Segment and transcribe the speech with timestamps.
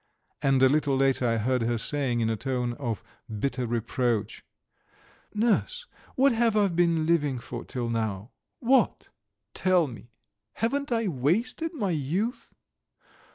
[0.41, 3.03] And a little later I heard her saying, in a tone of
[3.39, 4.43] bitter reproach:
[5.31, 5.85] "Nurse,
[6.15, 8.31] what have I been living for till now?
[8.61, 9.11] What?
[9.53, 10.09] Tell me,
[10.53, 12.51] haven't I wasted my youth?